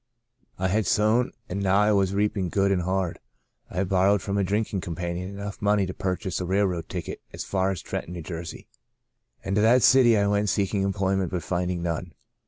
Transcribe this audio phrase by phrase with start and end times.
[0.57, 3.19] I had sown and now I was reaping good and hard.
[3.69, 7.69] I borrowed from a drinking companion enough money to purchase a railroad ticket as far
[7.69, 8.23] as Trenton, N.
[8.23, 8.65] J.,
[9.43, 12.13] and to that city I went seeking employment but finding none.